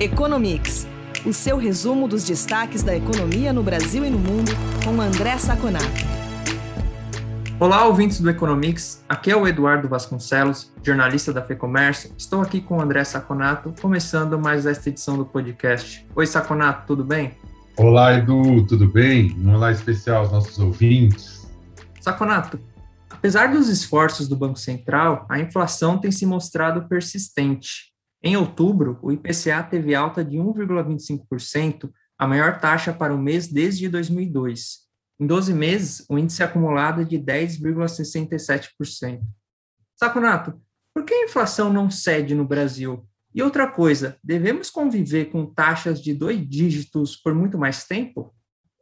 Economics, 0.00 0.86
o 1.26 1.32
seu 1.32 1.56
resumo 1.56 2.06
dos 2.06 2.22
destaques 2.22 2.84
da 2.84 2.96
economia 2.96 3.52
no 3.52 3.64
Brasil 3.64 4.04
e 4.04 4.08
no 4.10 4.18
mundo, 4.18 4.52
com 4.84 5.00
André 5.00 5.36
Saconato. 5.38 5.84
Olá, 7.58 7.84
ouvintes 7.84 8.20
do 8.20 8.30
Economics. 8.30 9.04
Aqui 9.08 9.32
é 9.32 9.36
o 9.36 9.44
Eduardo 9.44 9.88
Vasconcelos, 9.88 10.72
jornalista 10.84 11.32
da 11.32 11.42
FEComércio. 11.42 12.12
Estou 12.16 12.40
aqui 12.40 12.60
com 12.60 12.76
o 12.76 12.80
André 12.80 13.02
Saconato, 13.02 13.74
começando 13.82 14.38
mais 14.38 14.66
esta 14.66 14.88
edição 14.88 15.16
do 15.16 15.26
podcast. 15.26 16.06
Oi, 16.14 16.26
Saconato, 16.28 16.86
tudo 16.86 17.02
bem? 17.04 17.32
Olá, 17.76 18.14
Edu, 18.14 18.64
tudo 18.68 18.86
bem? 18.86 19.36
Um 19.36 19.56
olá 19.56 19.72
especial 19.72 20.18
aos 20.18 20.30
nossos 20.30 20.60
ouvintes. 20.60 21.50
Saconato, 22.00 22.60
apesar 23.10 23.48
dos 23.48 23.68
esforços 23.68 24.28
do 24.28 24.36
Banco 24.36 24.60
Central, 24.60 25.26
a 25.28 25.40
inflação 25.40 25.98
tem 25.98 26.12
se 26.12 26.24
mostrado 26.24 26.86
persistente. 26.88 27.97
Em 28.22 28.36
outubro, 28.36 28.98
o 29.02 29.12
IPCA 29.12 29.62
teve 29.62 29.94
alta 29.94 30.24
de 30.24 30.38
1,25%, 30.38 31.90
a 32.18 32.26
maior 32.26 32.58
taxa 32.58 32.92
para 32.92 33.14
o 33.14 33.18
mês 33.18 33.46
desde 33.46 33.88
2002. 33.88 34.88
Em 35.20 35.26
12 35.26 35.54
meses, 35.54 36.04
o 36.08 36.18
índice 36.18 36.42
acumulado 36.42 37.02
é 37.02 37.04
de 37.04 37.18
10,67%. 37.18 39.20
Saconato, 39.96 40.60
por 40.94 41.04
que 41.04 41.14
a 41.14 41.24
inflação 41.24 41.72
não 41.72 41.90
cede 41.90 42.34
no 42.34 42.44
Brasil? 42.44 43.06
E 43.34 43.42
outra 43.42 43.70
coisa, 43.70 44.16
devemos 44.22 44.70
conviver 44.70 45.26
com 45.26 45.46
taxas 45.46 46.02
de 46.02 46.14
dois 46.14 46.48
dígitos 46.48 47.16
por 47.16 47.34
muito 47.34 47.58
mais 47.58 47.84
tempo? 47.84 48.34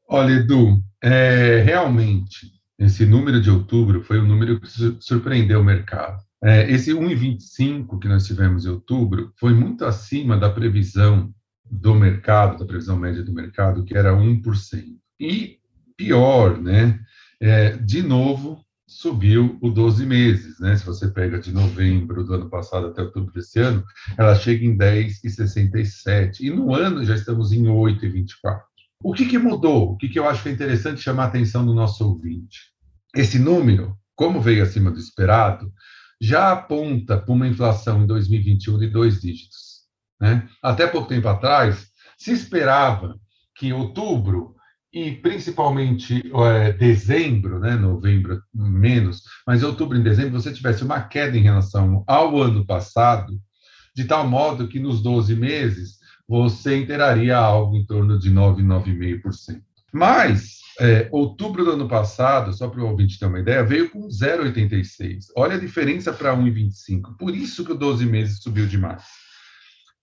Olha, 0.08 0.32
Edu, 0.32 0.80
é, 1.02 1.62
realmente, 1.62 2.52
esse 2.78 3.04
número 3.04 3.40
de 3.40 3.50
outubro 3.50 4.02
foi 4.02 4.20
um 4.20 4.26
número 4.26 4.60
que 4.60 4.68
surpreendeu 5.00 5.60
o 5.60 5.64
mercado. 5.64 6.22
É, 6.42 6.70
esse 6.70 6.92
1,25 6.92 7.98
que 7.98 8.08
nós 8.08 8.26
tivemos 8.26 8.66
em 8.66 8.70
outubro 8.70 9.32
foi 9.38 9.54
muito 9.54 9.84
acima 9.84 10.36
da 10.36 10.50
previsão 10.50 11.32
do 11.68 11.94
mercado, 11.94 12.58
da 12.58 12.66
previsão 12.66 12.96
média 12.96 13.22
do 13.22 13.32
mercado, 13.32 13.84
que 13.84 13.96
era 13.96 14.12
1%. 14.12 14.96
E 15.18 15.58
pior, 15.96 16.60
né? 16.60 17.00
É, 17.40 17.76
de 17.76 18.02
novo, 18.02 18.64
subiu 18.86 19.58
o 19.60 19.70
12 19.70 20.06
meses, 20.06 20.60
né? 20.60 20.76
Se 20.76 20.84
você 20.84 21.08
pega 21.08 21.38
de 21.38 21.52
novembro 21.52 22.24
do 22.24 22.34
ano 22.34 22.48
passado 22.48 22.86
até 22.86 23.02
outubro 23.02 23.32
desse 23.32 23.58
ano, 23.58 23.84
ela 24.16 24.34
chega 24.34 24.64
em 24.64 24.76
10,67. 24.76 26.40
E 26.40 26.50
no 26.50 26.74
ano 26.74 27.04
já 27.04 27.14
estamos 27.14 27.52
em 27.52 27.64
8,24. 27.64 28.60
O 29.02 29.12
que, 29.12 29.26
que 29.26 29.38
mudou? 29.38 29.92
O 29.92 29.96
que, 29.96 30.08
que 30.08 30.18
eu 30.18 30.28
acho 30.28 30.42
que 30.42 30.48
é 30.48 30.52
interessante 30.52 31.02
chamar 31.02 31.24
a 31.24 31.26
atenção 31.26 31.64
do 31.66 31.74
nosso 31.74 32.06
ouvinte? 32.06 32.72
Esse 33.14 33.38
número, 33.38 33.96
como 34.14 34.40
veio 34.40 34.62
acima 34.62 34.90
do 34.90 34.98
esperado, 34.98 35.72
já 36.20 36.52
aponta 36.52 37.18
para 37.18 37.32
uma 37.32 37.46
inflação 37.46 38.02
em 38.02 38.06
2021 38.06 38.78
de 38.78 38.88
dois 38.88 39.20
dígitos. 39.20 39.82
Né? 40.20 40.48
Até 40.62 40.86
pouco 40.86 41.08
tempo 41.08 41.28
atrás, 41.28 41.88
se 42.16 42.32
esperava 42.32 43.18
que 43.54 43.72
outubro 43.72 44.54
e 44.92 45.12
principalmente 45.12 46.22
é, 46.34 46.72
dezembro, 46.72 47.58
né, 47.58 47.76
novembro 47.76 48.40
menos, 48.54 49.22
mas 49.46 49.62
outubro 49.62 49.98
e 49.98 50.02
dezembro 50.02 50.40
você 50.40 50.52
tivesse 50.52 50.82
uma 50.84 51.02
queda 51.02 51.36
em 51.36 51.42
relação 51.42 52.02
ao 52.06 52.40
ano 52.40 52.64
passado, 52.64 53.38
de 53.94 54.04
tal 54.04 54.26
modo 54.26 54.68
que 54.68 54.80
nos 54.80 55.02
12 55.02 55.36
meses 55.36 55.98
você 56.26 56.78
inteiraria 56.78 57.36
algo 57.36 57.76
em 57.76 57.84
torno 57.84 58.18
de 58.18 58.30
9, 58.30 58.62
9,5%. 58.62 59.65
Mas 59.92 60.56
é, 60.78 61.08
outubro 61.10 61.64
do 61.64 61.72
ano 61.72 61.88
passado, 61.88 62.52
só 62.52 62.68
para 62.68 62.82
o 62.82 62.88
ouvinte 62.88 63.18
ter 63.18 63.26
uma 63.26 63.40
ideia, 63.40 63.64
veio 63.64 63.90
com 63.90 64.08
0,86. 64.08 65.26
Olha 65.36 65.56
a 65.56 65.60
diferença 65.60 66.12
para 66.12 66.36
1,25. 66.36 67.16
Por 67.18 67.34
isso 67.34 67.64
que 67.64 67.72
o 67.72 67.76
12 67.76 68.04
meses 68.04 68.42
subiu 68.42 68.66
demais. 68.66 69.04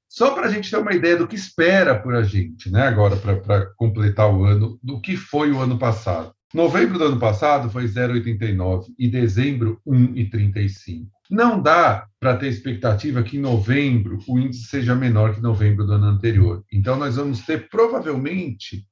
Só 0.09 0.31
para 0.31 0.47
a 0.47 0.49
gente 0.49 0.69
ter 0.69 0.77
uma 0.77 0.93
ideia 0.93 1.17
do 1.17 1.27
que 1.27 1.35
espera 1.35 1.99
por 1.99 2.13
a 2.13 2.21
gente, 2.21 2.69
né? 2.69 2.83
Agora, 2.83 3.15
para 3.15 3.65
completar 3.75 4.31
o 4.31 4.45
ano, 4.45 4.79
do 4.81 5.01
que 5.01 5.17
foi 5.17 5.51
o 5.51 5.59
ano 5.59 5.77
passado. 5.77 6.31
Novembro 6.53 6.99
do 6.99 7.05
ano 7.05 7.19
passado 7.19 7.67
foi 7.67 7.85
0,89 7.85 8.85
e 8.99 9.07
dezembro 9.07 9.81
1,35. 9.87 11.07
Não 11.31 11.59
dá 11.59 12.05
para 12.19 12.37
ter 12.37 12.47
expectativa 12.47 13.23
que 13.23 13.37
em 13.37 13.41
novembro 13.41 14.19
o 14.27 14.37
índice 14.37 14.65
seja 14.65 14.93
menor 14.93 15.33
que 15.33 15.41
novembro 15.41 15.83
do 15.83 15.93
ano 15.93 16.05
anterior. 16.05 16.63
Então, 16.71 16.95
nós 16.95 17.15
vamos 17.15 17.41
ter 17.41 17.67
provavelmente 17.67 18.85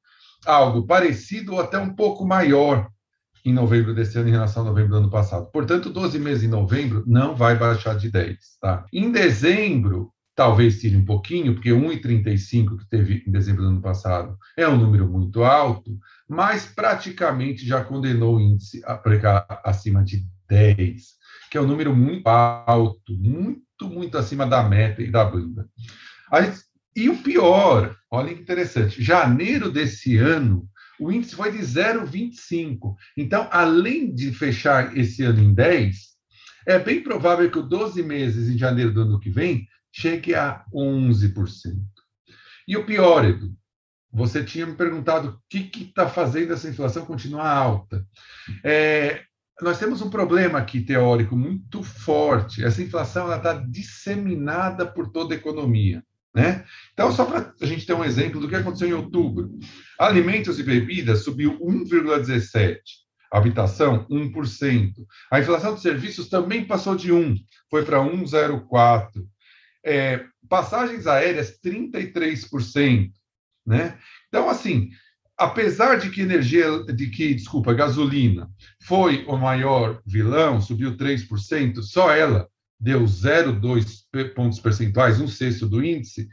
algo 0.46 0.85
parecido 0.85 1.53
ou 1.53 1.59
até 1.59 1.78
um 1.78 1.94
pouco 1.94 2.25
maior 2.25 2.90
em 3.44 3.53
novembro 3.53 3.94
desse 3.94 4.18
ano 4.18 4.29
em 4.29 4.34
relação 4.34 4.63
a 4.63 4.66
novembro 4.66 4.91
do 4.91 4.97
ano 4.97 5.09
passado. 5.09 5.50
Portanto, 5.52 5.90
12 5.90 6.19
meses 6.19 6.44
em 6.44 6.47
novembro 6.47 7.03
não 7.07 7.35
vai 7.35 7.57
baixar 7.57 7.96
de 7.96 8.09
10. 8.09 8.38
Tá? 8.62 8.85
Em 8.94 9.12
dezembro, 9.12 10.12
talvez 10.35 10.79
tire 10.79 10.96
um 10.96 11.06
pouquinho, 11.06 11.53
porque 11.53 11.69
1,35 11.69 12.78
que 12.78 12.90
teve 12.90 13.24
em 13.28 13.31
dezembro 13.31 13.63
do 13.63 13.69
ano 13.69 13.81
passado 13.81 14.38
é 14.56 14.68
um 14.68 14.78
número 14.78 15.07
muito 15.07 15.44
alto, 15.44 15.97
mas 16.28 16.66
praticamente 16.66 17.66
já 17.66 17.84
condenou 17.84 18.38
o 18.38 18.40
índice 18.40 18.81
a 18.85 18.96
pregar 18.96 19.46
acima 19.63 20.03
de 20.03 20.25
10, 20.47 20.75
que 21.50 21.58
é 21.58 21.62
um 21.62 21.68
número 21.68 21.96
muito 21.96 22.28
alto, 22.28 23.18
muito, 23.18 23.90
muito 23.90 24.18
acima 24.18 24.46
da 24.46 24.63
meta 24.63 25.02
e 25.02 25.12
da 25.12 25.25
banda. 25.25 25.68
E 26.96 27.09
o 27.09 27.18
pior, 27.24 27.96
olha 28.09 28.34
que 28.34 28.41
interessante, 28.41 29.02
janeiro 29.02 29.72
desse 29.72 30.18
ano, 30.18 30.69
o 31.00 31.12
índice 31.12 31.35
foi 31.35 31.52
de 31.52 31.59
0,25. 31.59 32.96
Então, 33.18 33.47
além 33.52 34.13
de 34.13 34.31
fechar 34.31 34.96
esse 34.97 35.24
ano 35.24 35.41
em 35.41 35.53
10, 35.53 35.97
é 36.68 36.78
bem 36.78 37.02
provável 37.02 37.50
que 37.50 37.57
o 37.57 37.63
12 37.63 38.03
meses 38.03 38.50
em 38.50 38.57
janeiro 38.57 38.94
do 38.94 39.02
ano 39.02 39.19
que 39.19 39.29
vem 39.29 39.68
chegue 39.91 40.35
a 40.35 40.63
11%. 40.74 41.75
E 42.68 42.78
o 42.78 42.85
pior, 42.85 43.25
Edu, 43.25 43.56
você 44.13 44.44
tinha 44.44 44.66
me 44.66 44.75
perguntado 44.75 45.29
o 45.29 45.40
que 45.50 45.69
está 45.84 46.08
fazendo 46.08 46.53
essa 46.53 46.69
inflação 46.69 47.06
continuar 47.06 47.50
alta. 47.50 48.06
É, 48.63 49.23
nós 49.62 49.79
temos 49.79 50.02
um 50.02 50.09
problema 50.09 50.59
aqui 50.59 50.81
teórico 50.81 51.35
muito 51.35 51.81
forte. 51.81 52.63
Essa 52.63 52.84
inflação 52.84 53.34
está 53.34 53.53
disseminada 53.53 54.85
por 54.85 55.12
toda 55.12 55.34
a 55.34 55.38
economia. 55.38 56.03
Né? 56.34 56.64
Então, 56.94 57.12
só 57.12 57.25
para 57.25 57.53
a 57.62 57.66
gente 57.66 57.86
ter 57.86 57.94
um 57.94 58.06
exemplo 58.06 58.40
do 58.40 58.47
que 58.47 58.56
aconteceu 58.56 58.88
em 58.88 58.94
outubro. 58.94 59.52
Alimentos 60.00 60.59
e 60.59 60.64
bebidas 60.64 61.24
subiu 61.24 61.59
1,17%. 61.59 62.78
Habitação, 63.31 64.06
1%. 64.09 64.94
A 65.31 65.40
inflação 65.40 65.75
de 65.75 65.81
serviços 65.81 66.28
também 66.28 66.66
passou 66.66 66.96
de 66.96 67.12
1%, 67.14 67.38
foi 67.70 67.86
para 67.86 68.00
1,04%. 68.00 69.09
É, 69.84 70.25
passagens 70.50 71.08
aéreas, 71.08 71.58
33%. 71.64 73.12
Né? 73.66 73.97
Então, 74.28 74.50
assim, 74.50 74.90
apesar 75.38 75.96
de 75.97 76.09
que 76.09 76.22
energia, 76.22 76.84
de 76.84 77.09
que, 77.09 77.34
desculpa, 77.34 77.74
gasolina 77.74 78.50
foi 78.84 79.25
o 79.25 79.38
maior 79.38 80.02
vilão, 80.06 80.62
subiu 80.62 80.97
3%, 80.97 81.81
só 81.81 82.12
ela 82.14 82.50
deu 82.81 83.03
0,2 83.03 84.34
pontos 84.34 84.59
percentuais, 84.59 85.22
um 85.22 85.28
sexto 85.28 85.69
do 85.69 85.86
índice, 85.86 86.28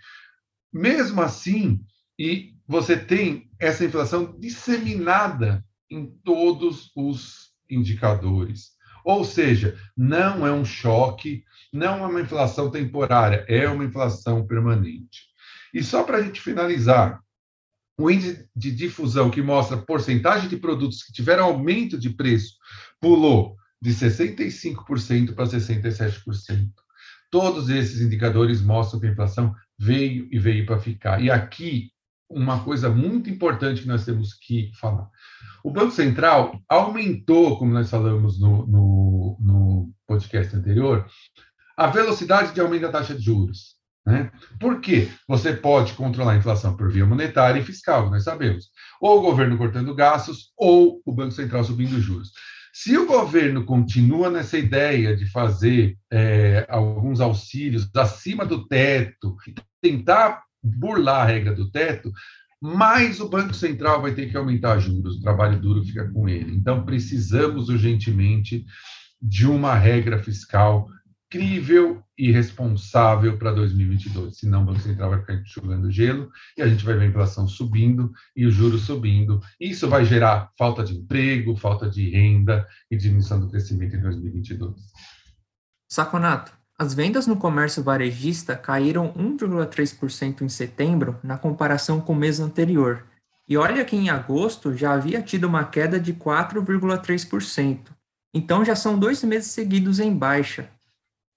mesmo 0.73 1.21
assim, 1.21 1.85
e 2.19 2.55
você 2.67 2.97
tem 2.97 3.51
essa 3.59 3.85
inflação 3.85 4.35
disseminada 4.39 5.63
em 5.91 6.07
todos 6.25 6.91
os 6.97 7.51
indicadores. 7.71 8.71
Ou 9.05 9.25
seja, 9.25 9.79
não 9.97 10.47
é 10.47 10.53
um 10.53 10.65
choque, 10.65 11.45
não 11.73 12.05
é 12.05 12.07
uma 12.07 12.21
inflação 12.21 12.71
temporária, 12.71 13.45
é 13.47 13.69
uma 13.69 13.85
inflação 13.85 14.47
permanente. 14.47 15.29
E 15.73 15.83
só 15.83 16.03
para 16.03 16.19
a 16.19 16.23
gente 16.23 16.41
finalizar, 16.41 17.21
o 17.99 18.11
índice 18.11 18.49
de 18.55 18.71
difusão 18.71 19.31
que 19.31 19.43
mostra 19.43 19.77
porcentagem 19.77 20.49
de 20.49 20.57
produtos 20.57 21.03
que 21.03 21.13
tiveram 21.13 21.45
aumento 21.45 21.99
de 21.99 22.11
preço 22.11 22.55
pulou 23.01 23.58
de 23.81 23.91
65% 23.91 25.35
para 25.35 25.47
67%. 25.47 26.71
Todos 27.31 27.69
esses 27.69 28.01
indicadores 28.01 28.61
mostram 28.61 29.01
que 29.01 29.07
a 29.07 29.11
inflação 29.11 29.55
veio 29.79 30.29
e 30.31 30.39
veio 30.39 30.67
para 30.67 30.81
ficar. 30.81 31.23
E 31.23 31.31
aqui, 31.31 31.91
uma 32.29 32.63
coisa 32.65 32.89
muito 32.89 33.31
importante 33.31 33.83
que 33.83 33.89
nós 33.89 34.05
temos 34.05 34.35
que 34.35 34.71
falar. 34.79 35.09
O 35.63 35.71
Banco 35.71 35.93
Central 35.93 36.61
aumentou, 36.69 37.59
como 37.59 37.73
nós 37.73 37.91
falamos 37.91 38.41
no, 38.41 38.67
no, 38.67 39.39
no 39.41 39.95
podcast 40.07 40.55
anterior, 40.57 41.07
a 41.77 41.87
velocidade 41.87 42.53
de 42.53 42.61
aumento 42.61 42.83
da 42.83 42.93
taxa 42.93 43.15
de 43.15 43.23
juros. 43.23 43.77
Né? 44.07 44.31
Por 44.59 44.81
quê? 44.81 45.09
Você 45.29 45.53
pode 45.53 45.93
controlar 45.93 46.33
a 46.33 46.37
inflação 46.37 46.75
por 46.75 46.91
via 46.91 47.05
monetária 47.05 47.61
e 47.61 47.65
fiscal, 47.65 48.11
nós 48.11 48.25
sabemos. 48.25 48.71
Ou 49.01 49.19
o 49.19 49.23
governo 49.23 49.59
cortando 49.59 49.95
gastos, 49.95 50.51
ou 50.57 51.03
o 51.05 51.13
Banco 51.13 51.33
Central 51.33 51.63
subindo 51.63 52.01
juros. 52.01 52.33
Se 52.81 52.97
o 52.97 53.07
governo 53.07 53.65
continua 53.65 54.31
nessa 54.31 54.57
ideia 54.57 55.17
de 55.17 55.27
fazer 55.27 55.99
é, 56.13 56.65
alguns 56.69 57.21
auxílios 57.21 57.91
acima 57.97 58.47
do 58.47 58.69
teto, 58.69 59.35
tentar 59.83 60.45
burlar 60.63 61.23
a 61.23 61.25
regra 61.25 61.53
do 61.53 61.69
teto, 61.73 62.13
mais 62.63 63.19
o 63.19 63.29
Banco 63.29 63.53
Central 63.53 64.01
vai 64.01 64.15
ter 64.15 64.31
que 64.31 64.37
aumentar 64.37 64.79
juros, 64.79 65.17
o 65.17 65.21
trabalho 65.21 65.61
duro 65.61 65.83
fica 65.83 66.09
com 66.09 66.29
ele. 66.29 66.55
Então, 66.55 66.85
precisamos 66.85 67.69
urgentemente 67.69 68.65
de 69.21 69.45
uma 69.45 69.75
regra 69.75 70.23
fiscal 70.23 70.87
incrível 71.29 72.03
e 72.17 72.33
responsável 72.33 73.37
para 73.37 73.53
2022. 73.53 74.39
Senão 74.39 74.63
o 74.63 74.65
Banco 74.65 74.81
Central 74.81 75.11
vai 75.11 75.21
ficar 75.21 75.35
enxugando 75.35 75.91
gelo 75.91 76.31
e 76.57 76.63
a 76.63 76.69
gente 76.69 76.85
vai 76.85 76.95
ver 76.95 77.05
a 77.05 77.09
inflação 77.09 77.47
subindo 77.47 78.11
e 78.35 78.47
o 78.47 78.51
juros 78.51 78.83
subindo. 78.83 79.41
Isso 79.61 79.89
vai 79.89 80.05
gerar 80.05 80.51
falta 80.59 80.83
de 80.83 80.97
emprego, 80.97 81.57
falta 81.57 81.89
de 81.89 82.11
renda 82.11 82.67
e 82.91 82.97
diminuição 82.97 83.39
do 83.39 83.51
crescimento 83.51 83.95
em 83.95 84.01
2022. 84.01 84.75
Saconato, 85.91 86.53
as 86.79 86.95
vendas 86.95 87.27
no 87.27 87.37
comércio 87.37 87.83
varejista 87.83 88.57
caíram 88.57 89.13
1,3% 89.13 90.43
em 90.43 90.49
setembro 90.49 91.19
na 91.23 91.37
comparação 91.37 92.01
com 92.01 92.15
o 92.15 92.17
mês 92.17 92.41
anterior. 92.41 93.05
E 93.47 93.57
olha 93.57 93.85
que 93.85 93.97
em 93.97 94.11
agosto 94.11 94.75
já 94.75 94.93
havia 94.93 95.23
tido 95.23 95.45
uma 95.45 95.65
queda 95.65 95.99
de 95.99 96.15
4,3%. 96.15 97.81
Então 98.35 98.65
já 98.65 98.77
são 98.77 98.99
dois 98.99 99.23
meses 99.25 99.51
seguidos 99.51 100.01
em 100.01 100.15
baixa 100.15 100.71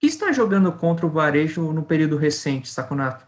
que 0.01 0.07
está 0.07 0.31
jogando 0.31 0.71
contra 0.73 1.05
o 1.05 1.11
varejo 1.11 1.71
no 1.71 1.83
período 1.83 2.17
recente, 2.17 2.67
Saconato? 2.67 3.23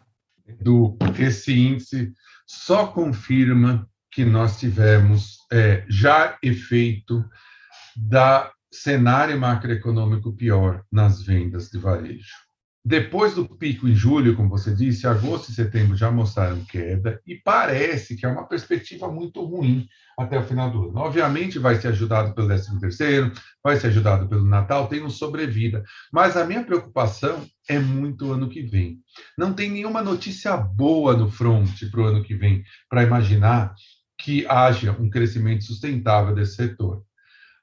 Do, 0.60 0.98
esse 1.20 1.54
índice 1.54 2.12
só 2.48 2.88
confirma 2.88 3.88
que 4.12 4.26
nós 4.26 4.60
tivemos 4.60 5.38
é, 5.52 5.86
já 5.88 6.36
efeito 6.42 7.24
da 7.96 8.52
cenário 8.72 9.40
macroeconômico 9.40 10.36
pior 10.36 10.84
nas 10.92 11.22
vendas 11.22 11.70
de 11.70 11.78
varejo. 11.78 12.34
Depois 12.86 13.34
do 13.34 13.48
pico 13.48 13.88
em 13.88 13.96
julho, 13.96 14.36
como 14.36 14.50
você 14.50 14.76
disse, 14.76 15.08
agosto 15.08 15.50
e 15.50 15.54
setembro 15.54 15.96
já 15.96 16.12
mostraram 16.12 16.66
queda 16.66 17.22
e 17.26 17.36
parece 17.36 18.14
que 18.14 18.26
é 18.26 18.30
uma 18.30 18.46
perspectiva 18.46 19.10
muito 19.10 19.42
ruim 19.42 19.88
até 20.20 20.38
o 20.38 20.44
final 20.44 20.70
do 20.70 20.90
ano. 20.90 20.98
Obviamente 20.98 21.58
vai 21.58 21.76
ser 21.76 21.88
ajudado 21.88 22.36
pelo 22.36 22.48
13 22.48 22.78
terceiro, 22.82 23.32
vai 23.64 23.78
ser 23.78 23.88
ajudado 23.88 24.28
pelo 24.28 24.44
Natal, 24.44 24.90
tem 24.90 25.02
um 25.02 25.10
sobrevida. 25.10 25.82
Mas 26.12 26.36
a 26.36 26.46
minha 26.46 26.62
preocupação 26.62 27.48
é 27.70 27.80
muito 27.80 28.34
ano 28.34 28.50
que 28.50 28.62
vem. 28.62 29.00
Não 29.38 29.54
tem 29.54 29.72
nenhuma 29.72 30.02
notícia 30.02 30.58
boa 30.58 31.16
no 31.16 31.32
front 31.32 31.90
para 31.90 32.02
o 32.02 32.06
ano 32.06 32.22
que 32.22 32.36
vem 32.36 32.66
para 32.90 33.04
imaginar 33.04 33.74
que 34.18 34.46
haja 34.46 34.92
um 34.92 35.10
crescimento 35.10 35.64
sustentável 35.64 36.36
desse 36.36 36.56
setor. 36.56 37.02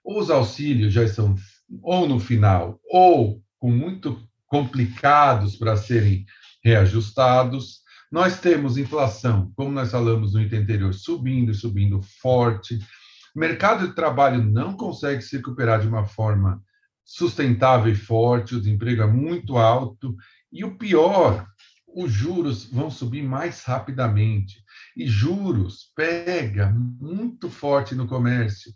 Os 0.03 0.31
auxílios 0.31 0.95
já 0.95 1.05
estão 1.05 1.35
ou 1.83 2.09
no 2.09 2.19
final 2.19 2.81
ou 2.91 3.43
com 3.59 3.71
muito 3.71 4.19
complicados 4.50 5.56
para 5.56 5.76
serem 5.76 6.26
reajustados. 6.62 7.81
Nós 8.11 8.41
temos 8.41 8.76
inflação, 8.76 9.52
como 9.56 9.70
nós 9.70 9.93
falamos 9.93 10.35
no 10.35 10.43
item 10.43 10.61
anterior, 10.61 10.93
subindo 10.93 11.55
subindo 11.55 12.02
forte. 12.20 12.79
Mercado 13.35 13.87
de 13.87 13.94
trabalho 13.94 14.43
não 14.43 14.76
consegue 14.76 15.23
se 15.23 15.37
recuperar 15.37 15.81
de 15.81 15.87
uma 15.87 16.05
forma 16.05 16.61
sustentável 17.05 17.93
e 17.93 17.97
forte, 17.97 18.56
o 18.56 18.61
desemprego 18.61 19.02
é 19.02 19.06
muito 19.06 19.56
alto. 19.56 20.17
E 20.52 20.64
o 20.64 20.76
pior, 20.76 21.47
os 21.87 22.11
juros 22.11 22.64
vão 22.64 22.91
subir 22.91 23.23
mais 23.23 23.62
rapidamente. 23.62 24.64
E 24.97 25.06
juros 25.06 25.93
pega 25.94 26.70
muito 26.70 27.49
forte 27.49 27.94
no 27.94 28.08
comércio. 28.08 28.73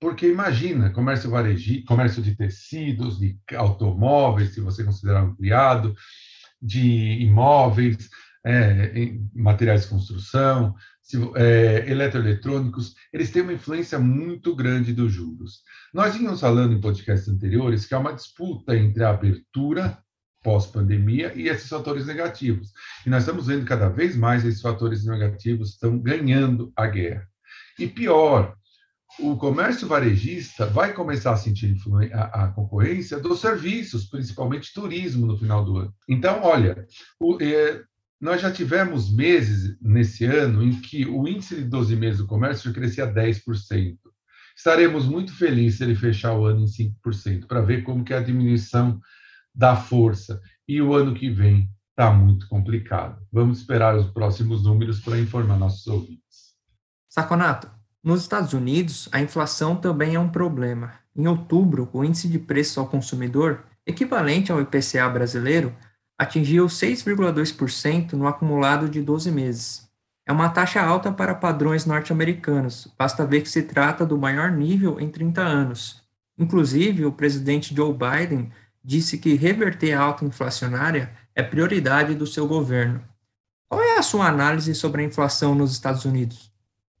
Porque 0.00 0.28
imagina, 0.28 0.90
comércio 0.90 1.30
varejista, 1.30 1.86
comércio 1.86 2.22
de 2.22 2.36
tecidos, 2.36 3.18
de 3.18 3.38
automóveis, 3.54 4.52
se 4.52 4.60
você 4.60 4.84
considerar 4.84 5.22
ampliado, 5.22 5.94
de 6.60 7.22
imóveis, 7.22 8.10
é, 8.44 9.12
materiais 9.34 9.82
de 9.82 9.88
construção, 9.88 10.74
se, 11.02 11.16
é, 11.36 11.90
eletroeletrônicos, 11.90 12.94
eles 13.12 13.30
têm 13.30 13.42
uma 13.42 13.52
influência 13.52 13.98
muito 13.98 14.54
grande 14.54 14.92
dos 14.92 15.12
juros. 15.12 15.62
Nós 15.92 16.14
vínhamos 16.14 16.40
falando 16.40 16.72
em 16.72 16.80
podcasts 16.80 17.28
anteriores 17.28 17.86
que 17.86 17.94
há 17.94 17.98
uma 17.98 18.12
disputa 18.12 18.76
entre 18.76 19.02
a 19.02 19.10
abertura 19.10 19.98
pós-pandemia 20.42 21.32
e 21.34 21.48
esses 21.48 21.68
fatores 21.68 22.06
negativos. 22.06 22.72
E 23.04 23.10
nós 23.10 23.22
estamos 23.22 23.48
vendo 23.48 23.64
cada 23.64 23.88
vez 23.88 24.14
mais 24.14 24.44
esses 24.44 24.60
fatores 24.60 25.04
negativos 25.04 25.70
estão 25.70 25.98
ganhando 25.98 26.72
a 26.76 26.86
guerra. 26.86 27.26
E 27.78 27.86
pior, 27.88 28.56
o 29.18 29.36
comércio 29.36 29.88
varejista 29.88 30.66
vai 30.66 30.92
começar 30.92 31.32
a 31.32 31.36
sentir 31.36 31.76
a, 32.12 32.44
a, 32.44 32.48
concorrência 32.48 33.18
dos 33.18 33.40
serviços, 33.40 34.04
principalmente 34.04 34.72
turismo, 34.74 35.26
no 35.26 35.38
final 35.38 35.64
do 35.64 35.78
ano. 35.78 35.94
Então, 36.08 36.42
olha, 36.42 36.86
o, 37.18 37.38
é, 37.40 37.82
nós 38.20 38.40
já 38.40 38.50
tivemos 38.50 39.12
meses 39.12 39.76
nesse 39.80 40.24
ano 40.24 40.62
em 40.62 40.80
que 40.80 41.06
o 41.06 41.26
índice 41.26 41.56
de 41.56 41.64
12 41.64 41.96
meses 41.96 42.18
do 42.18 42.26
comércio 42.26 42.72
crescia 42.72 43.12
10%. 43.12 43.96
Estaremos 44.56 45.06
muito 45.06 45.34
felizes 45.34 45.78
se 45.78 45.84
ele 45.84 45.94
fechar 45.94 46.34
o 46.34 46.46
ano 46.46 46.62
em 46.62 46.92
5%, 47.04 47.46
para 47.46 47.60
ver 47.60 47.82
como 47.82 48.04
que 48.04 48.14
é 48.14 48.18
a 48.18 48.22
diminuição 48.22 49.00
da 49.54 49.76
força. 49.76 50.40
E 50.66 50.80
o 50.80 50.94
ano 50.94 51.14
que 51.14 51.30
vem 51.30 51.70
está 51.90 52.10
muito 52.10 52.48
complicado. 52.48 53.20
Vamos 53.32 53.58
esperar 53.58 53.96
os 53.96 54.10
próximos 54.10 54.64
números 54.64 55.00
para 55.00 55.18
informar 55.18 55.58
nossos 55.58 55.86
ouvintes. 55.86 56.54
Saconato, 57.08 57.70
nos 58.06 58.22
Estados 58.22 58.52
Unidos, 58.52 59.08
a 59.10 59.20
inflação 59.20 59.74
também 59.74 60.14
é 60.14 60.20
um 60.20 60.28
problema. 60.28 60.92
Em 61.16 61.26
outubro, 61.26 61.88
o 61.92 62.04
índice 62.04 62.28
de 62.28 62.38
preços 62.38 62.78
ao 62.78 62.86
consumidor, 62.86 63.64
equivalente 63.84 64.52
ao 64.52 64.60
IPCA 64.60 65.08
brasileiro, 65.08 65.74
atingiu 66.16 66.66
6,2% 66.66 68.12
no 68.12 68.28
acumulado 68.28 68.88
de 68.88 69.02
12 69.02 69.32
meses. 69.32 69.88
É 70.24 70.30
uma 70.30 70.48
taxa 70.48 70.80
alta 70.80 71.10
para 71.10 71.34
padrões 71.34 71.84
norte-americanos, 71.84 72.86
basta 72.96 73.26
ver 73.26 73.40
que 73.40 73.50
se 73.50 73.64
trata 73.64 74.06
do 74.06 74.16
maior 74.16 74.52
nível 74.52 75.00
em 75.00 75.08
30 75.08 75.40
anos. 75.40 76.00
Inclusive, 76.38 77.04
o 77.04 77.10
presidente 77.10 77.74
Joe 77.74 77.92
Biden 77.92 78.52
disse 78.84 79.18
que 79.18 79.34
reverter 79.34 79.94
a 79.94 80.00
alta 80.00 80.24
inflacionária 80.24 81.10
é 81.34 81.42
prioridade 81.42 82.14
do 82.14 82.24
seu 82.24 82.46
governo. 82.46 83.02
Qual 83.68 83.82
é 83.82 83.98
a 83.98 84.02
sua 84.02 84.28
análise 84.28 84.76
sobre 84.76 85.02
a 85.02 85.04
inflação 85.04 85.56
nos 85.56 85.72
Estados 85.72 86.04
Unidos? 86.04 86.54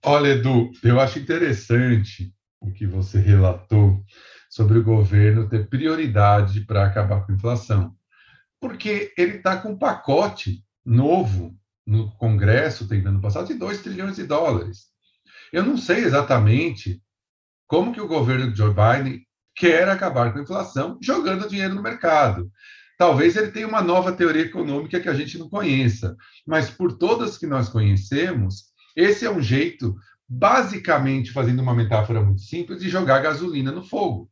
Olha, 0.08 0.28
Edu, 0.28 0.70
eu 0.84 1.00
acho 1.00 1.18
interessante 1.18 2.32
o 2.60 2.72
que 2.72 2.86
você 2.86 3.18
relatou 3.18 4.04
sobre 4.48 4.78
o 4.78 4.84
governo 4.84 5.48
ter 5.48 5.68
prioridade 5.68 6.60
para 6.60 6.86
acabar 6.86 7.26
com 7.26 7.32
a 7.32 7.34
inflação, 7.34 7.92
porque 8.60 9.12
ele 9.18 9.38
está 9.38 9.56
com 9.56 9.70
um 9.70 9.76
pacote 9.76 10.62
novo 10.84 11.58
no 11.84 12.08
Congresso, 12.18 12.86
tentando 12.86 13.20
passar, 13.20 13.42
de 13.42 13.54
2 13.54 13.82
trilhões 13.82 14.14
de 14.14 14.22
dólares. 14.22 14.84
Eu 15.52 15.64
não 15.64 15.76
sei 15.76 16.04
exatamente 16.04 17.02
como 17.66 17.92
que 17.92 18.00
o 18.00 18.06
governo 18.06 18.52
de 18.52 18.58
Joe 18.58 18.72
Biden 18.72 19.26
quer 19.56 19.88
acabar 19.88 20.32
com 20.32 20.38
a 20.38 20.42
inflação 20.42 21.00
jogando 21.02 21.48
dinheiro 21.48 21.74
no 21.74 21.82
mercado. 21.82 22.48
Talvez 22.96 23.34
ele 23.34 23.50
tenha 23.50 23.66
uma 23.66 23.82
nova 23.82 24.12
teoria 24.12 24.42
econômica 24.42 25.00
que 25.00 25.08
a 25.08 25.14
gente 25.14 25.36
não 25.36 25.48
conheça, 25.50 26.16
mas 26.46 26.70
por 26.70 26.96
todas 26.96 27.36
que 27.36 27.46
nós 27.48 27.68
conhecemos, 27.68 28.75
esse 28.96 29.26
é 29.26 29.30
um 29.30 29.42
jeito, 29.42 29.94
basicamente, 30.26 31.30
fazendo 31.30 31.60
uma 31.60 31.74
metáfora 31.74 32.22
muito 32.22 32.40
simples, 32.40 32.80
de 32.80 32.88
jogar 32.88 33.20
gasolina 33.20 33.70
no 33.70 33.82
fogo. 33.82 34.30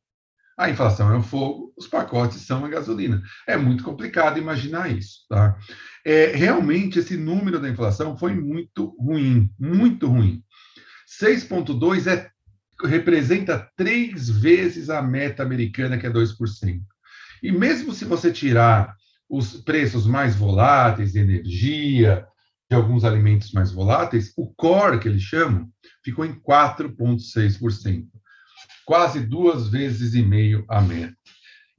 A 0.56 0.70
inflação 0.70 1.12
é 1.12 1.16
o 1.16 1.22
fogo, 1.22 1.72
os 1.76 1.86
pacotes 1.86 2.40
são 2.42 2.64
a 2.64 2.68
gasolina. 2.68 3.22
É 3.46 3.56
muito 3.56 3.82
complicado 3.84 4.38
imaginar 4.38 4.90
isso. 4.90 5.26
Tá? 5.28 5.56
É, 6.04 6.26
realmente, 6.26 7.00
esse 7.00 7.16
número 7.16 7.60
da 7.60 7.68
inflação 7.68 8.16
foi 8.16 8.34
muito 8.34 8.96
ruim, 8.98 9.50
muito 9.58 10.06
ruim. 10.06 10.42
6,2 11.20 12.06
é, 12.06 12.30
representa 12.84 13.68
três 13.76 14.30
vezes 14.30 14.88
a 14.90 15.02
meta 15.02 15.42
americana, 15.42 15.98
que 15.98 16.06
é 16.06 16.10
2%. 16.10 16.80
E 17.42 17.52
mesmo 17.52 17.92
se 17.92 18.04
você 18.04 18.32
tirar 18.32 18.96
os 19.28 19.56
preços 19.56 20.06
mais 20.06 20.36
voláteis 20.36 21.16
energia, 21.16 22.26
alguns 22.74 23.04
alimentos 23.04 23.52
mais 23.52 23.70
voláteis, 23.70 24.32
o 24.36 24.52
core, 24.54 24.98
que 24.98 25.08
eles 25.08 25.22
chamam, 25.22 25.68
ficou 26.02 26.24
em 26.24 26.34
4,6%, 26.34 28.06
quase 28.84 29.20
duas 29.20 29.68
vezes 29.68 30.14
e 30.14 30.22
meio 30.22 30.64
a 30.68 30.80
meta. 30.80 31.16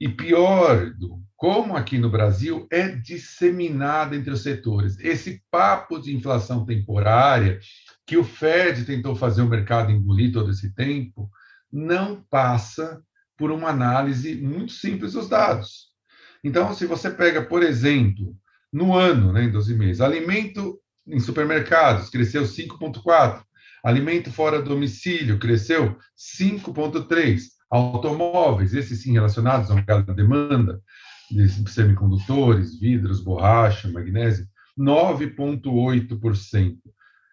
E 0.00 0.08
pior, 0.08 0.92
como 1.36 1.76
aqui 1.76 1.98
no 1.98 2.10
Brasil 2.10 2.66
é 2.70 2.88
disseminado 2.88 4.14
entre 4.14 4.30
os 4.30 4.42
setores. 4.42 4.98
Esse 4.98 5.42
papo 5.50 5.98
de 5.98 6.14
inflação 6.14 6.66
temporária, 6.66 7.58
que 8.06 8.16
o 8.16 8.24
Fed 8.24 8.84
tentou 8.84 9.16
fazer 9.16 9.42
o 9.42 9.48
mercado 9.48 9.90
engolir 9.90 10.32
todo 10.32 10.50
esse 10.50 10.74
tempo, 10.74 11.30
não 11.72 12.22
passa 12.30 13.02
por 13.36 13.50
uma 13.50 13.68
análise 13.68 14.34
muito 14.36 14.72
simples 14.72 15.12
dos 15.12 15.28
dados. 15.28 15.86
Então, 16.44 16.74
se 16.74 16.86
você 16.86 17.10
pega, 17.10 17.42
por 17.42 17.62
exemplo, 17.62 18.36
no 18.72 18.94
ano, 18.94 19.32
né, 19.32 19.44
em 19.44 19.50
12 19.50 19.74
meses. 19.74 20.00
Alimento 20.00 20.78
em 21.08 21.18
supermercados 21.18 22.10
cresceu 22.10 22.42
5,4%. 22.42 23.42
Alimento 23.84 24.32
fora 24.32 24.60
do 24.60 24.70
domicílio 24.70 25.38
cresceu 25.38 25.96
5,3%. 26.16 27.56
Automóveis, 27.68 28.74
esses 28.74 29.02
sim 29.02 29.12
relacionados 29.12 29.68
à 29.70 30.00
demanda 30.12 30.80
de 31.30 31.48
semicondutores, 31.68 32.78
vidros, 32.78 33.20
borracha, 33.20 33.88
magnésio, 33.88 34.46
9,8%. 34.78 36.76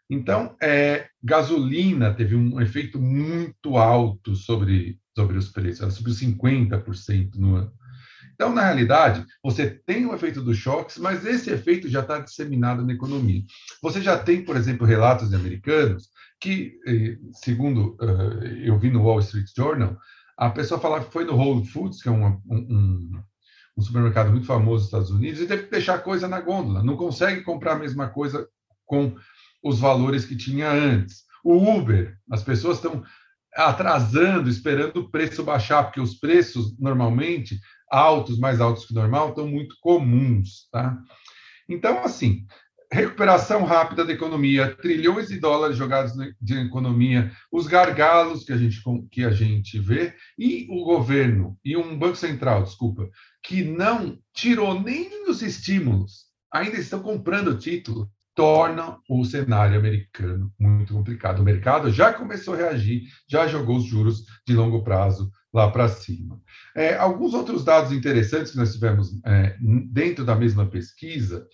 Então, 0.09 0.55
é, 0.61 1.07
gasolina 1.23 2.13
teve 2.13 2.35
um 2.35 2.59
efeito 2.59 2.99
muito 2.99 3.77
alto 3.77 4.35
sobre, 4.35 4.99
sobre 5.15 5.37
os 5.37 5.49
preços, 5.49 5.81
ela 5.81 5.91
subiu 5.91 6.13
50% 6.13 7.35
no 7.35 7.55
ano. 7.55 7.71
Então, 8.33 8.53
na 8.53 8.63
realidade, 8.63 9.25
você 9.43 9.69
tem 9.69 10.05
o 10.05 10.13
efeito 10.13 10.41
dos 10.41 10.57
choques, 10.57 10.97
mas 10.97 11.25
esse 11.25 11.49
efeito 11.51 11.87
já 11.87 12.01
está 12.01 12.19
disseminado 12.19 12.85
na 12.85 12.93
economia. 12.93 13.43
Você 13.81 14.01
já 14.01 14.17
tem, 14.17 14.43
por 14.43 14.55
exemplo, 14.55 14.87
relatos 14.87 15.29
de 15.29 15.35
americanos 15.35 16.09
que, 16.39 16.77
eh, 16.85 17.17
segundo 17.31 17.95
uh, 18.01 18.43
eu 18.63 18.77
vi 18.77 18.89
no 18.89 19.03
Wall 19.03 19.19
Street 19.19 19.47
Journal, 19.55 19.95
a 20.37 20.49
pessoa 20.49 20.79
falava 20.79 21.05
que 21.05 21.13
foi 21.13 21.23
no 21.23 21.35
Whole 21.35 21.65
Foods, 21.65 22.01
que 22.01 22.09
é 22.09 22.11
um, 22.11 22.37
um, 22.49 23.21
um 23.77 23.81
supermercado 23.81 24.31
muito 24.31 24.45
famoso 24.45 24.75
nos 24.75 24.85
Estados 24.85 25.11
Unidos, 25.11 25.39
e 25.39 25.47
teve 25.47 25.63
que 25.63 25.71
deixar 25.71 25.99
coisa 25.99 26.27
na 26.27 26.41
gôndola. 26.41 26.83
Não 26.83 26.97
consegue 26.97 27.41
comprar 27.43 27.73
a 27.73 27.79
mesma 27.79 28.09
coisa 28.09 28.47
com 28.85 29.15
os 29.63 29.79
valores 29.79 30.25
que 30.25 30.35
tinha 30.35 30.69
antes. 30.69 31.23
O 31.43 31.77
Uber, 31.77 32.17
as 32.29 32.43
pessoas 32.43 32.77
estão 32.77 33.03
atrasando, 33.55 34.49
esperando 34.49 34.97
o 34.97 35.09
preço 35.09 35.43
baixar, 35.43 35.83
porque 35.83 36.01
os 36.01 36.15
preços, 36.15 36.77
normalmente, 36.79 37.59
altos, 37.93 38.39
mais 38.39 38.59
altos 38.59 38.85
que 38.85 38.93
normal, 38.93 39.29
estão 39.29 39.47
muito 39.47 39.75
comuns. 39.79 40.67
Tá? 40.71 40.97
Então, 41.69 42.03
assim, 42.03 42.45
recuperação 42.91 43.63
rápida 43.63 44.03
da 44.03 44.11
economia, 44.11 44.75
trilhões 44.75 45.27
de 45.27 45.39
dólares 45.39 45.77
jogados 45.77 46.15
na 46.15 46.31
economia, 46.61 47.31
os 47.51 47.67
gargalos 47.67 48.43
que 48.43 48.51
a 48.51 48.57
gente 48.57 48.81
que 49.11 49.23
a 49.23 49.31
gente 49.31 49.79
vê 49.79 50.13
e 50.37 50.67
o 50.69 50.83
governo 50.83 51.57
e 51.63 51.77
um 51.77 51.97
banco 51.97 52.15
central, 52.15 52.63
desculpa, 52.63 53.09
que 53.43 53.63
não 53.63 54.17
tirou 54.33 54.79
nem 54.79 55.29
os 55.29 55.41
estímulos, 55.41 56.25
ainda 56.51 56.77
estão 56.77 57.01
comprando 57.01 57.57
título, 57.57 58.09
torna 58.35 58.97
o 59.07 59.23
cenário 59.23 59.77
americano 59.77 60.51
muito 60.59 60.93
complicado. 60.93 61.39
O 61.39 61.43
mercado 61.43 61.91
já 61.91 62.11
começou 62.11 62.55
a 62.55 62.57
reagir, 62.57 63.03
já 63.29 63.47
jogou 63.47 63.77
os 63.77 63.85
juros 63.85 64.23
de 64.47 64.55
longo 64.55 64.83
prazo 64.83 65.31
lá 65.53 65.69
para 65.69 65.87
cima. 65.87 66.41
É, 66.75 66.95
alguns 66.95 67.33
outros 67.33 67.63
dados 67.63 67.91
interessantes 67.91 68.51
que 68.51 68.57
nós 68.57 68.73
tivemos 68.73 69.11
é, 69.25 69.55
dentro 69.91 70.25
da 70.25 70.35
mesma 70.35 70.65
pesquisa 70.65 71.45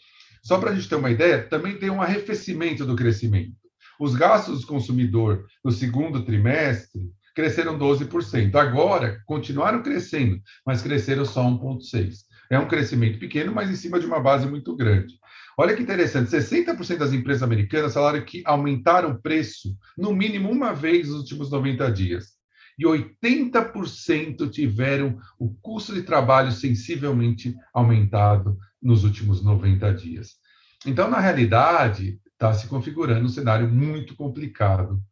só 0.42 0.58
para 0.58 0.72
a 0.72 0.76
gente 0.76 0.88
ter 0.88 0.96
uma 0.96 1.12
ideia, 1.12 1.44
também 1.44 1.78
tem 1.78 1.90
um 1.90 2.02
arrefecimento 2.02 2.86
do 2.86 2.96
crescimento. 2.96 3.54
Os 4.00 4.16
gastos 4.16 4.62
do 4.62 4.68
consumidor 4.68 5.46
no 5.64 5.72
segundo 5.72 6.24
trimestre 6.24 7.02
cresceram 7.36 7.78
12%. 7.78 8.56
Agora, 8.56 9.22
continuaram 9.26 9.84
crescendo, 9.84 10.42
mas 10.66 10.82
cresceram 10.82 11.26
só 11.26 11.44
1,6%. 11.44 12.14
É 12.50 12.58
um 12.58 12.68
crescimento 12.68 13.20
pequeno, 13.20 13.54
mas 13.54 13.70
em 13.70 13.76
cima 13.76 14.00
de 14.00 14.06
uma 14.06 14.20
base 14.20 14.48
muito 14.48 14.76
grande. 14.76 15.14
Olha 15.58 15.76
que 15.76 15.84
interessante, 15.84 16.32
60% 16.32 16.98
das 16.98 17.14
empresas 17.14 17.44
americanas 17.44 17.94
falaram 17.94 18.24
que 18.24 18.42
aumentaram 18.46 19.12
o 19.12 19.22
preço 19.22 19.78
no 19.98 20.14
mínimo 20.14 20.50
uma 20.50 20.74
vez 20.74 21.10
nos 21.10 21.20
últimos 21.20 21.52
90 21.52 21.92
dias. 21.92 22.39
E 22.80 22.86
80% 22.86 24.50
tiveram 24.50 25.20
o 25.38 25.54
custo 25.62 25.94
de 25.94 26.02
trabalho 26.02 26.50
sensivelmente 26.54 27.54
aumentado 27.74 28.58
nos 28.82 29.04
últimos 29.04 29.44
90 29.44 29.94
dias. 29.94 30.38
Então, 30.86 31.10
na 31.10 31.20
realidade, 31.20 32.22
está 32.32 32.54
se 32.54 32.68
configurando 32.68 33.26
um 33.26 33.30
cenário 33.30 33.68
muito 33.68 34.16
complicado 34.16 35.04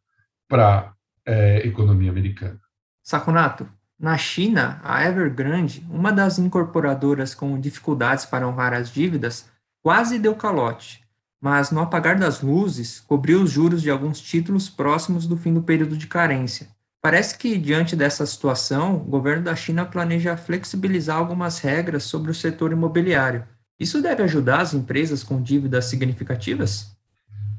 para 0.48 0.78
a 0.78 0.94
é, 1.26 1.58
economia 1.66 2.10
americana. 2.10 2.58
Saconato, 3.02 3.68
na 3.98 4.16
China, 4.16 4.80
a 4.82 5.04
Evergrande, 5.04 5.86
uma 5.90 6.10
das 6.10 6.38
incorporadoras 6.38 7.34
com 7.34 7.60
dificuldades 7.60 8.24
para 8.24 8.48
honrar 8.48 8.72
as 8.72 8.90
dívidas, 8.90 9.50
quase 9.82 10.18
deu 10.18 10.34
calote, 10.34 11.04
mas 11.38 11.70
no 11.70 11.80
apagar 11.80 12.18
das 12.18 12.40
luzes, 12.40 13.00
cobriu 13.00 13.42
os 13.42 13.50
juros 13.50 13.82
de 13.82 13.90
alguns 13.90 14.20
títulos 14.20 14.70
próximos 14.70 15.26
do 15.26 15.36
fim 15.36 15.52
do 15.52 15.62
período 15.62 15.98
de 15.98 16.06
carência. 16.06 16.68
Parece 17.00 17.38
que, 17.38 17.56
diante 17.56 17.94
dessa 17.94 18.26
situação, 18.26 18.96
o 18.96 19.04
governo 19.04 19.44
da 19.44 19.54
China 19.54 19.86
planeja 19.86 20.36
flexibilizar 20.36 21.16
algumas 21.16 21.60
regras 21.60 22.02
sobre 22.04 22.30
o 22.30 22.34
setor 22.34 22.72
imobiliário, 22.72 23.46
isso 23.78 24.02
deve 24.02 24.24
ajudar 24.24 24.60
as 24.60 24.74
empresas 24.74 25.22
com 25.22 25.40
dívidas 25.40 25.84
significativas? 25.84 26.96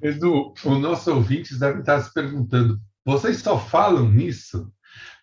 Edu, 0.01 0.53
os 0.65 0.79
nossos 0.79 1.07
ouvintes 1.07 1.57
devem 1.57 1.79
estar 1.79 2.01
se 2.01 2.13
perguntando: 2.13 2.79
vocês 3.05 3.37
só 3.37 3.57
falam 3.57 4.09
nisso 4.09 4.71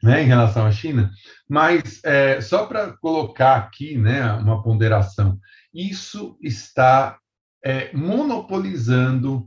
né, 0.02 0.22
em 0.22 0.26
relação 0.26 0.64
à 0.64 0.72
China? 0.72 1.10
Mas 1.48 2.00
é, 2.02 2.40
só 2.40 2.66
para 2.66 2.96
colocar 2.96 3.56
aqui 3.56 3.98
né, 3.98 4.32
uma 4.32 4.62
ponderação, 4.62 5.38
isso 5.72 6.38
está 6.42 7.18
é, 7.62 7.94
monopolizando 7.94 9.46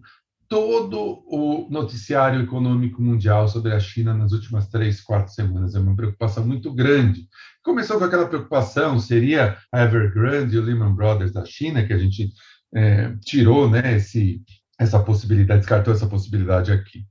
todo 0.50 1.24
o 1.28 1.68
noticiário 1.70 2.42
econômico 2.42 3.02
mundial 3.02 3.48
sobre 3.48 3.72
a 3.72 3.80
China 3.80 4.16
nas 4.16 4.32
últimas 4.32 4.68
três, 4.68 5.00
quatro 5.00 5.32
semanas. 5.32 5.76
É 5.76 5.80
uma 5.80 5.96
preocupação 5.96 6.46
muito 6.46 6.74
grande. 6.74 7.28
Começou 7.64 8.00
com 8.00 8.06
aquela 8.06 8.28
preocupação, 8.28 9.00
seria 9.00 9.58
a 9.72 9.84
Evergrande 9.84 10.56
e 10.56 10.60
o 10.60 10.64
Lehman 10.64 10.96
Brothers 10.96 11.32
da 11.32 11.46
China, 11.46 11.86
que 11.86 11.94
a 11.94 11.98
gente 12.00 12.32
é, 12.74 13.16
tirou 13.24 13.70
né, 13.70 13.98
esse, 13.98 14.42
essa 14.80 15.00
possibilidade, 15.00 15.62
descartou 15.62 15.94
essa 15.94 16.08
possibilidade 16.08 16.72
aqui. 16.72 17.06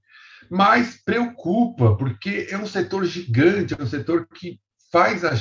Mas 0.50 1.00
preocupa, 1.04 1.96
porque 1.96 2.48
é 2.50 2.58
um 2.58 2.66
setor 2.66 3.04
gigante, 3.04 3.74
é 3.78 3.82
um 3.82 3.86
setor 3.86 4.26
que 4.34 4.58
faz 4.90 5.24
a, 5.24 5.32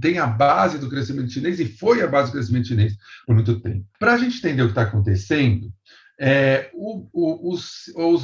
tem 0.00 0.18
a 0.18 0.26
base 0.26 0.78
do 0.78 0.88
crescimento 0.88 1.30
chinês 1.30 1.60
e 1.60 1.66
foi 1.66 2.02
a 2.02 2.06
base 2.06 2.30
do 2.30 2.34
crescimento 2.34 2.68
chinês 2.68 2.96
por 3.26 3.34
muito 3.34 3.60
tempo. 3.60 3.86
Para 3.98 4.14
a 4.14 4.18
gente 4.18 4.38
entender 4.38 4.62
o 4.62 4.66
que 4.66 4.72
está 4.72 4.82
acontecendo, 4.82 5.70
é, 6.18 6.70
o, 6.74 7.08
o, 7.12 7.56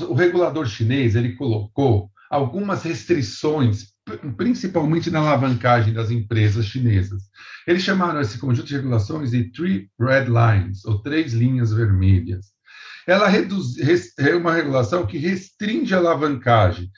o 0.08 0.14
regulador 0.14 0.66
chinês 0.66 1.14
ele 1.14 1.34
colocou 1.34 2.10
algumas 2.30 2.84
restrições, 2.84 3.88
principalmente 4.36 5.10
na 5.10 5.18
alavancagem 5.18 5.92
das 5.92 6.10
empresas 6.10 6.66
chinesas. 6.66 7.24
Eles 7.66 7.82
chamaram 7.82 8.20
esse 8.20 8.38
conjunto 8.38 8.68
de 8.68 8.76
regulações 8.76 9.32
de 9.32 9.50
Three 9.50 9.90
Red 10.00 10.26
Lines, 10.26 10.84
ou 10.84 11.02
Três 11.02 11.32
Linhas 11.32 11.72
Vermelhas. 11.72 12.46
Ela 13.06 13.28
reduz, 13.28 13.76
é 14.18 14.34
uma 14.36 14.54
regulação 14.54 15.06
que 15.06 15.18
restringe 15.18 15.92
a 15.92 15.98
alavancagem 15.98 16.88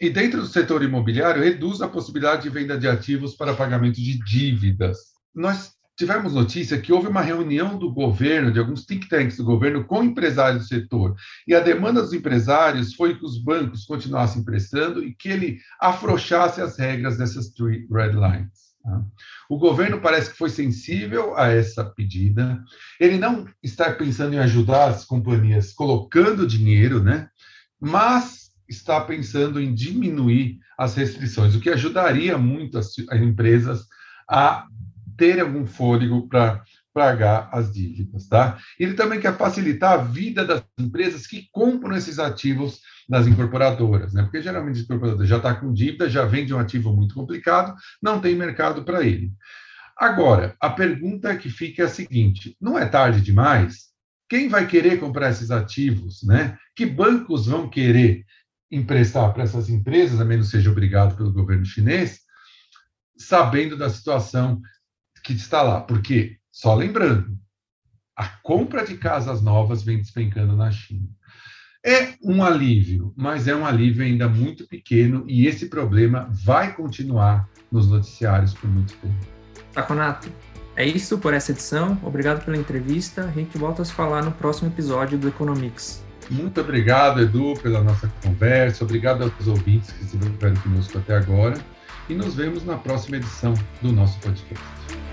e, 0.00 0.10
dentro 0.10 0.40
do 0.40 0.46
setor 0.46 0.82
imobiliário, 0.82 1.42
reduz 1.42 1.80
a 1.80 1.88
possibilidade 1.88 2.42
de 2.42 2.50
venda 2.50 2.76
de 2.76 2.86
ativos 2.86 3.34
para 3.34 3.54
pagamento 3.54 3.96
de 3.96 4.18
dívidas. 4.18 4.98
Nós 5.34 5.73
tivemos 5.96 6.32
notícia 6.32 6.80
que 6.80 6.92
houve 6.92 7.08
uma 7.08 7.20
reunião 7.20 7.78
do 7.78 7.92
governo, 7.92 8.52
de 8.52 8.58
alguns 8.58 8.84
think 8.84 9.08
tanks 9.08 9.36
do 9.36 9.44
governo, 9.44 9.84
com 9.84 10.02
empresários 10.02 10.62
do 10.62 10.68
setor. 10.68 11.14
E 11.46 11.54
a 11.54 11.60
demanda 11.60 12.02
dos 12.02 12.12
empresários 12.12 12.94
foi 12.94 13.16
que 13.16 13.24
os 13.24 13.38
bancos 13.38 13.84
continuassem 13.84 14.42
emprestando 14.42 15.04
e 15.04 15.14
que 15.14 15.28
ele 15.28 15.58
afrouxasse 15.80 16.60
as 16.60 16.78
regras 16.78 17.16
dessas 17.16 17.50
three 17.50 17.86
red 17.90 18.12
lines. 18.12 18.74
Tá? 18.82 19.02
O 19.48 19.58
governo 19.58 20.00
parece 20.00 20.30
que 20.30 20.38
foi 20.38 20.50
sensível 20.50 21.36
a 21.36 21.48
essa 21.48 21.84
pedida. 21.84 22.62
Ele 22.98 23.16
não 23.16 23.46
está 23.62 23.92
pensando 23.92 24.34
em 24.34 24.38
ajudar 24.38 24.88
as 24.88 25.04
companhias 25.04 25.72
colocando 25.72 26.46
dinheiro, 26.46 27.02
né? 27.02 27.28
mas 27.80 28.50
está 28.68 29.00
pensando 29.00 29.60
em 29.60 29.74
diminuir 29.74 30.58
as 30.76 30.94
restrições, 30.94 31.54
o 31.54 31.60
que 31.60 31.70
ajudaria 31.70 32.36
muito 32.36 32.78
as 32.78 32.96
empresas 33.12 33.86
a 34.28 34.66
ter 35.16 35.40
algum 35.40 35.66
fôlego 35.66 36.28
para 36.28 36.62
pagar 36.92 37.48
as 37.52 37.72
dívidas, 37.72 38.28
tá? 38.28 38.56
Ele 38.78 38.94
também 38.94 39.18
quer 39.18 39.36
facilitar 39.36 39.94
a 39.94 40.02
vida 40.02 40.44
das 40.44 40.62
empresas 40.78 41.26
que 41.26 41.48
compram 41.50 41.96
esses 41.96 42.20
ativos 42.20 42.80
das 43.08 43.26
incorporadoras, 43.26 44.14
né? 44.14 44.22
Porque 44.22 44.40
geralmente 44.40 44.78
a 44.78 44.82
incorporadora 44.82 45.26
já 45.26 45.38
está 45.38 45.54
com 45.54 45.72
dívida, 45.72 46.08
já 46.08 46.24
vende 46.24 46.54
um 46.54 46.58
ativo 46.58 46.94
muito 46.94 47.14
complicado, 47.14 47.74
não 48.00 48.20
tem 48.20 48.36
mercado 48.36 48.84
para 48.84 49.04
ele. 49.04 49.32
Agora, 49.96 50.54
a 50.60 50.70
pergunta 50.70 51.36
que 51.36 51.50
fica 51.50 51.82
é 51.82 51.86
a 51.86 51.88
seguinte: 51.88 52.56
não 52.60 52.78
é 52.78 52.86
tarde 52.86 53.20
demais? 53.20 53.92
Quem 54.28 54.48
vai 54.48 54.66
querer 54.66 54.98
comprar 54.98 55.30
esses 55.30 55.50
ativos, 55.50 56.22
né? 56.22 56.56
Que 56.76 56.86
bancos 56.86 57.46
vão 57.46 57.68
querer 57.68 58.24
emprestar 58.70 59.32
para 59.32 59.42
essas 59.42 59.68
empresas, 59.68 60.20
a 60.20 60.24
menos 60.24 60.50
seja 60.50 60.70
obrigado 60.70 61.16
pelo 61.16 61.32
governo 61.32 61.64
chinês, 61.64 62.20
sabendo 63.16 63.76
da 63.76 63.90
situação 63.90 64.60
que 65.24 65.32
está 65.32 65.62
lá. 65.62 65.80
Porque, 65.80 66.36
só 66.52 66.74
lembrando, 66.74 67.36
a 68.16 68.28
compra 68.28 68.84
de 68.84 68.96
casas 68.96 69.42
novas 69.42 69.82
vem 69.82 69.98
despencando 69.98 70.54
na 70.54 70.70
China. 70.70 71.08
É 71.84 72.14
um 72.22 72.42
alívio, 72.42 73.12
mas 73.16 73.48
é 73.48 73.54
um 73.54 73.66
alívio 73.66 74.04
ainda 74.04 74.28
muito 74.28 74.66
pequeno 74.66 75.24
e 75.28 75.46
esse 75.46 75.66
problema 75.68 76.30
vai 76.30 76.74
continuar 76.74 77.48
nos 77.70 77.90
noticiários 77.90 78.54
por 78.54 78.70
muito 78.70 78.94
tempo. 78.96 79.26
Taconato, 79.72 80.30
é 80.76 80.86
isso 80.86 81.18
por 81.18 81.34
essa 81.34 81.52
edição. 81.52 81.98
Obrigado 82.02 82.42
pela 82.44 82.56
entrevista. 82.56 83.24
A 83.24 83.30
gente 83.32 83.58
volta 83.58 83.82
a 83.82 83.84
se 83.84 83.92
falar 83.92 84.24
no 84.24 84.32
próximo 84.32 84.70
episódio 84.70 85.18
do 85.18 85.28
Economics. 85.28 86.02
Muito 86.30 86.58
obrigado, 86.58 87.20
Edu, 87.20 87.54
pela 87.62 87.82
nossa 87.82 88.10
conversa. 88.22 88.82
Obrigado 88.82 89.24
aos 89.24 89.46
ouvintes 89.46 89.92
que 89.92 90.04
estiveram 90.04 90.56
conosco 90.62 90.96
até 90.96 91.16
agora. 91.16 91.58
E 92.08 92.14
nos 92.14 92.34
vemos 92.34 92.64
na 92.64 92.78
próxima 92.78 93.18
edição 93.18 93.52
do 93.82 93.92
nosso 93.92 94.18
podcast. 94.20 95.03